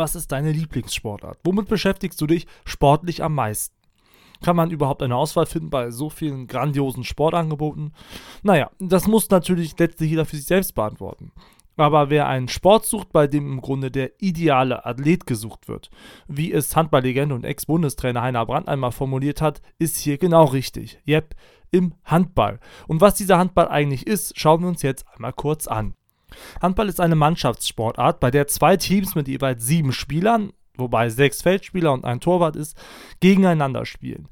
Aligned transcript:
was 0.00 0.14
ist 0.14 0.32
deine 0.32 0.50
Lieblingssportart? 0.50 1.38
Womit 1.44 1.68
beschäftigst 1.68 2.18
du 2.20 2.26
dich 2.26 2.46
sportlich 2.64 3.22
am 3.22 3.34
meisten? 3.34 3.76
Kann 4.42 4.56
man 4.56 4.70
überhaupt 4.70 5.02
eine 5.02 5.14
Auswahl 5.14 5.44
finden 5.44 5.68
bei 5.68 5.90
so 5.90 6.08
vielen 6.08 6.46
grandiosen 6.46 7.04
Sportangeboten? 7.04 7.92
Naja, 8.42 8.70
das 8.78 9.06
muss 9.06 9.28
natürlich 9.28 9.78
letztlich 9.78 10.08
jeder 10.10 10.24
für 10.24 10.36
sich 10.36 10.46
selbst 10.46 10.74
beantworten. 10.74 11.32
Aber 11.76 12.08
wer 12.08 12.26
einen 12.26 12.48
Sport 12.48 12.86
sucht, 12.86 13.12
bei 13.12 13.26
dem 13.26 13.52
im 13.52 13.60
Grunde 13.60 13.90
der 13.90 14.12
ideale 14.22 14.86
Athlet 14.86 15.26
gesucht 15.26 15.68
wird, 15.68 15.90
wie 16.28 16.50
es 16.50 16.74
Handballlegende 16.74 17.34
und 17.34 17.44
Ex-Bundestrainer 17.44 18.22
Heiner 18.22 18.46
Brandt 18.46 18.68
einmal 18.68 18.92
formuliert 18.92 19.42
hat, 19.42 19.60
ist 19.78 19.98
hier 19.98 20.16
genau 20.16 20.44
richtig. 20.44 20.98
Yep, 21.06 21.34
im 21.70 21.94
Handball. 22.04 22.58
Und 22.88 23.02
was 23.02 23.14
dieser 23.14 23.38
Handball 23.38 23.68
eigentlich 23.68 24.06
ist, 24.06 24.38
schauen 24.38 24.62
wir 24.62 24.68
uns 24.68 24.80
jetzt 24.82 25.06
einmal 25.14 25.34
kurz 25.34 25.66
an. 25.66 25.94
Handball 26.60 26.88
ist 26.88 27.00
eine 27.00 27.16
Mannschaftssportart, 27.16 28.20
bei 28.20 28.30
der 28.30 28.46
zwei 28.46 28.76
Teams 28.76 29.14
mit 29.14 29.28
jeweils 29.28 29.66
sieben 29.66 29.92
Spielern, 29.92 30.52
wobei 30.76 31.08
sechs 31.10 31.42
Feldspieler 31.42 31.92
und 31.92 32.04
ein 32.04 32.20
Torwart 32.20 32.56
ist, 32.56 32.76
gegeneinander 33.20 33.84
spielen. 33.86 34.28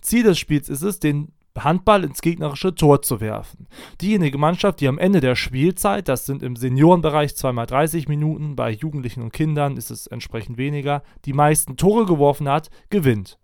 Ziel 0.00 0.22
des 0.22 0.38
Spiels 0.38 0.68
ist 0.68 0.82
es, 0.82 0.98
den 0.98 1.32
Handball 1.58 2.04
ins 2.04 2.22
gegnerische 2.22 2.74
Tor 2.74 3.02
zu 3.02 3.20
werfen. 3.20 3.66
Diejenige 4.00 4.38
Mannschaft, 4.38 4.80
die 4.80 4.88
am 4.88 4.98
Ende 4.98 5.20
der 5.20 5.34
Spielzeit, 5.34 6.08
das 6.08 6.24
sind 6.24 6.42
im 6.42 6.56
Seniorenbereich 6.56 7.32
2x30 7.32 8.08
Minuten, 8.08 8.56
bei 8.56 8.70
Jugendlichen 8.70 9.22
und 9.22 9.32
Kindern 9.32 9.76
ist 9.76 9.90
es 9.90 10.06
entsprechend 10.06 10.58
weniger, 10.58 11.02
die 11.24 11.32
meisten 11.32 11.76
Tore 11.76 12.06
geworfen 12.06 12.48
hat, 12.48 12.70
gewinnt. 12.88 13.39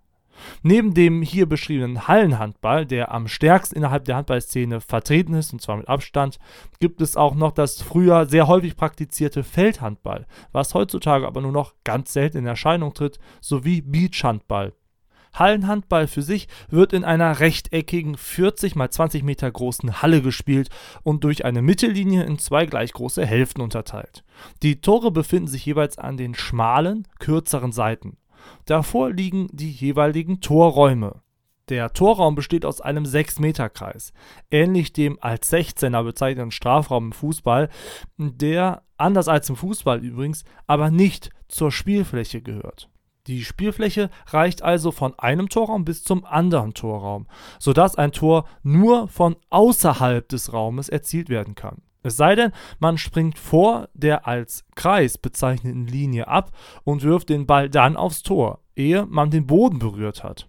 Neben 0.62 0.94
dem 0.94 1.22
hier 1.22 1.46
beschriebenen 1.46 2.08
Hallenhandball, 2.08 2.86
der 2.86 3.12
am 3.12 3.28
stärksten 3.28 3.76
innerhalb 3.76 4.04
der 4.04 4.16
Handballszene 4.16 4.80
vertreten 4.80 5.34
ist, 5.34 5.52
und 5.52 5.60
zwar 5.60 5.76
mit 5.76 5.88
Abstand, 5.88 6.38
gibt 6.80 7.00
es 7.00 7.16
auch 7.16 7.34
noch 7.34 7.52
das 7.52 7.82
früher 7.82 8.26
sehr 8.26 8.48
häufig 8.48 8.76
praktizierte 8.76 9.44
Feldhandball, 9.44 10.26
was 10.52 10.74
heutzutage 10.74 11.26
aber 11.26 11.40
nur 11.40 11.52
noch 11.52 11.74
ganz 11.84 12.12
selten 12.12 12.38
in 12.38 12.46
Erscheinung 12.46 12.94
tritt, 12.94 13.18
sowie 13.40 13.82
Beachhandball. 13.82 14.72
Hallenhandball 15.38 16.06
für 16.06 16.22
sich 16.22 16.48
wird 16.70 16.92
in 16.92 17.04
einer 17.04 17.40
rechteckigen 17.40 18.16
40 18.16 18.76
x 18.76 18.96
20 18.96 19.22
Meter 19.22 19.50
großen 19.50 20.02
Halle 20.02 20.22
gespielt 20.22 20.70
und 21.02 21.24
durch 21.24 21.44
eine 21.44 21.62
Mittellinie 21.62 22.24
in 22.24 22.38
zwei 22.38 22.66
gleich 22.66 22.92
große 22.92 23.24
Hälften 23.24 23.60
unterteilt. 23.60 24.24
Die 24.62 24.80
Tore 24.80 25.10
befinden 25.10 25.48
sich 25.48 25.64
jeweils 25.66 25.98
an 25.98 26.16
den 26.16 26.34
schmalen, 26.34 27.06
kürzeren 27.18 27.72
Seiten. 27.72 28.16
Davor 28.64 29.10
liegen 29.10 29.48
die 29.52 29.70
jeweiligen 29.70 30.40
Torräume. 30.40 31.22
Der 31.68 31.92
Torraum 31.92 32.36
besteht 32.36 32.64
aus 32.64 32.80
einem 32.80 33.04
6-Meter-Kreis, 33.04 34.12
ähnlich 34.52 34.92
dem 34.92 35.18
als 35.20 35.52
16er 35.52 36.04
bezeichneten 36.04 36.52
Strafraum 36.52 37.06
im 37.06 37.12
Fußball, 37.12 37.68
der, 38.18 38.82
anders 38.96 39.26
als 39.26 39.48
im 39.48 39.56
Fußball 39.56 40.04
übrigens, 40.04 40.44
aber 40.68 40.90
nicht 40.90 41.30
zur 41.48 41.72
Spielfläche 41.72 42.40
gehört. 42.40 42.88
Die 43.26 43.44
Spielfläche 43.44 44.10
reicht 44.28 44.62
also 44.62 44.92
von 44.92 45.18
einem 45.18 45.48
Torraum 45.48 45.84
bis 45.84 46.04
zum 46.04 46.24
anderen 46.24 46.74
Torraum, 46.74 47.26
sodass 47.58 47.96
ein 47.96 48.12
Tor 48.12 48.46
nur 48.62 49.08
von 49.08 49.34
außerhalb 49.50 50.28
des 50.28 50.52
Raumes 50.52 50.88
erzielt 50.88 51.28
werden 51.28 51.56
kann. 51.56 51.82
Es 52.06 52.16
sei 52.16 52.36
denn, 52.36 52.52
man 52.78 52.98
springt 52.98 53.36
vor 53.36 53.88
der 53.92 54.28
als 54.28 54.64
Kreis 54.76 55.18
bezeichneten 55.18 55.88
Linie 55.88 56.28
ab 56.28 56.52
und 56.84 57.02
wirft 57.02 57.30
den 57.30 57.46
Ball 57.46 57.68
dann 57.68 57.96
aufs 57.96 58.22
Tor, 58.22 58.60
ehe 58.76 59.06
man 59.06 59.32
den 59.32 59.48
Boden 59.48 59.80
berührt 59.80 60.22
hat. 60.22 60.48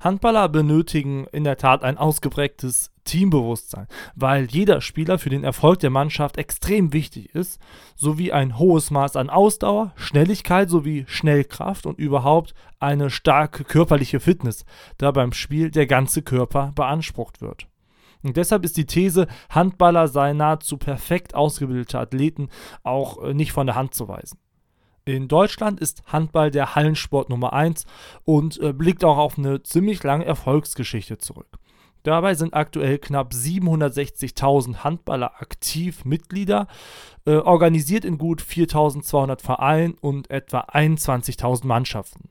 Handballer 0.00 0.50
benötigen 0.50 1.26
in 1.32 1.44
der 1.44 1.56
Tat 1.56 1.82
ein 1.84 1.96
ausgeprägtes 1.96 2.90
Teambewusstsein, 3.04 3.86
weil 4.14 4.44
jeder 4.44 4.82
Spieler 4.82 5.18
für 5.18 5.30
den 5.30 5.42
Erfolg 5.42 5.78
der 5.78 5.88
Mannschaft 5.88 6.36
extrem 6.36 6.92
wichtig 6.92 7.34
ist, 7.34 7.62
sowie 7.96 8.32
ein 8.32 8.58
hohes 8.58 8.90
Maß 8.90 9.16
an 9.16 9.30
Ausdauer, 9.30 9.92
Schnelligkeit 9.96 10.68
sowie 10.68 11.06
Schnellkraft 11.08 11.86
und 11.86 11.98
überhaupt 11.98 12.52
eine 12.78 13.08
starke 13.08 13.64
körperliche 13.64 14.20
Fitness, 14.20 14.66
da 14.98 15.12
beim 15.12 15.32
Spiel 15.32 15.70
der 15.70 15.86
ganze 15.86 16.20
Körper 16.20 16.72
beansprucht 16.74 17.40
wird. 17.40 17.69
Und 18.22 18.36
deshalb 18.36 18.64
ist 18.64 18.76
die 18.76 18.86
These, 18.86 19.26
Handballer 19.48 20.08
seien 20.08 20.38
nahezu 20.38 20.76
perfekt 20.76 21.34
ausgebildete 21.34 21.98
Athleten 21.98 22.48
auch 22.82 23.22
äh, 23.22 23.34
nicht 23.34 23.52
von 23.52 23.66
der 23.66 23.76
Hand 23.76 23.94
zu 23.94 24.08
weisen. 24.08 24.38
In 25.06 25.28
Deutschland 25.28 25.80
ist 25.80 26.02
Handball 26.06 26.50
der 26.50 26.74
Hallensport 26.74 27.30
Nummer 27.30 27.52
1 27.52 27.86
und 28.24 28.60
äh, 28.60 28.72
blickt 28.72 29.04
auch 29.04 29.18
auf 29.18 29.38
eine 29.38 29.62
ziemlich 29.62 30.02
lange 30.02 30.24
Erfolgsgeschichte 30.24 31.18
zurück. 31.18 31.58
Dabei 32.02 32.34
sind 32.34 32.54
aktuell 32.54 32.98
knapp 32.98 33.32
760.000 33.32 34.84
Handballer 34.84 35.40
aktiv 35.40 36.04
Mitglieder, 36.04 36.66
äh, 37.26 37.36
organisiert 37.36 38.04
in 38.04 38.16
gut 38.16 38.42
4.200 38.42 39.40
Vereinen 39.42 39.94
und 40.00 40.30
etwa 40.30 40.60
21.000 40.60 41.66
Mannschaften. 41.66 42.29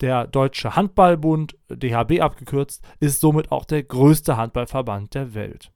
Der 0.00 0.26
Deutsche 0.26 0.76
Handballbund, 0.76 1.56
DHB 1.68 2.20
abgekürzt, 2.20 2.84
ist 3.00 3.20
somit 3.20 3.50
auch 3.52 3.64
der 3.64 3.82
größte 3.82 4.36
Handballverband 4.36 5.14
der 5.14 5.34
Welt. 5.34 5.72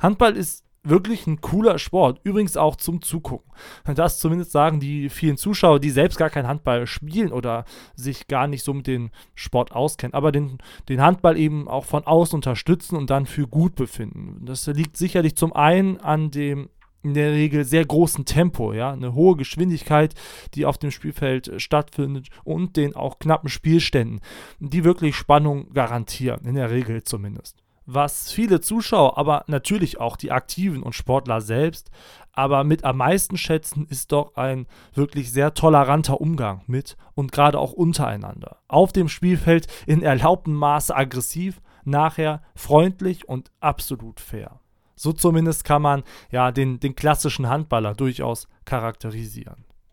Handball 0.00 0.36
ist 0.36 0.64
wirklich 0.82 1.26
ein 1.26 1.40
cooler 1.40 1.78
Sport, 1.78 2.20
übrigens 2.24 2.56
auch 2.56 2.76
zum 2.76 3.02
Zugucken. 3.02 3.52
Das 3.94 4.18
zumindest 4.18 4.52
sagen 4.52 4.80
die 4.80 5.08
vielen 5.08 5.36
Zuschauer, 5.36 5.78
die 5.78 5.90
selbst 5.90 6.16
gar 6.16 6.30
kein 6.30 6.46
Handball 6.46 6.86
spielen 6.86 7.32
oder 7.32 7.64
sich 7.94 8.28
gar 8.28 8.46
nicht 8.46 8.64
so 8.64 8.72
mit 8.72 8.86
dem 8.86 9.10
Sport 9.34 9.72
auskennen, 9.72 10.14
aber 10.14 10.32
den, 10.32 10.58
den 10.88 11.02
Handball 11.02 11.36
eben 11.36 11.68
auch 11.68 11.84
von 11.84 12.04
außen 12.04 12.36
unterstützen 12.36 12.96
und 12.96 13.10
dann 13.10 13.26
für 13.26 13.46
gut 13.46 13.74
befinden. 13.74 14.44
Das 14.46 14.66
liegt 14.68 14.96
sicherlich 14.96 15.36
zum 15.36 15.52
einen 15.52 15.98
an 15.98 16.30
dem 16.30 16.70
in 17.02 17.14
der 17.14 17.32
Regel 17.32 17.64
sehr 17.64 17.84
großen 17.84 18.24
Tempo, 18.24 18.72
ja, 18.72 18.92
eine 18.92 19.14
hohe 19.14 19.36
Geschwindigkeit, 19.36 20.14
die 20.54 20.66
auf 20.66 20.78
dem 20.78 20.90
Spielfeld 20.90 21.52
stattfindet 21.56 22.28
und 22.44 22.76
den 22.76 22.94
auch 22.94 23.18
knappen 23.18 23.48
Spielständen, 23.48 24.20
die 24.58 24.84
wirklich 24.84 25.16
Spannung 25.16 25.72
garantieren, 25.72 26.44
in 26.44 26.54
der 26.54 26.70
Regel 26.70 27.02
zumindest 27.02 27.62
was 27.92 28.30
viele 28.30 28.60
Zuschauer, 28.60 29.18
aber 29.18 29.44
natürlich 29.48 29.98
auch 29.98 30.16
die 30.16 30.30
Aktiven 30.30 30.82
und 30.82 30.94
Sportler 30.94 31.40
selbst, 31.40 31.90
aber 32.32 32.62
mit 32.62 32.84
am 32.84 32.98
meisten 32.98 33.36
schätzen, 33.36 33.86
ist 33.88 34.12
doch 34.12 34.36
ein 34.36 34.66
wirklich 34.94 35.32
sehr 35.32 35.54
toleranter 35.54 36.20
Umgang 36.20 36.62
mit 36.66 36.96
und 37.14 37.32
gerade 37.32 37.58
auch 37.58 37.72
untereinander. 37.72 38.58
Auf 38.68 38.92
dem 38.92 39.08
Spielfeld 39.08 39.66
in 39.86 40.02
erlaubtem 40.02 40.54
Maße 40.54 40.94
aggressiv, 40.94 41.60
nachher 41.84 42.42
freundlich 42.54 43.28
und 43.28 43.50
absolut 43.60 44.20
fair. 44.20 44.60
So 45.00 45.14
zumindest 45.14 45.64
kann 45.64 45.80
man 45.80 46.02
ja 46.30 46.52
den, 46.52 46.78
den 46.78 46.94
klassischen 46.94 47.48
Handballer 47.48 47.94
durchaus 47.94 48.46
charakterisieren. 48.66 49.64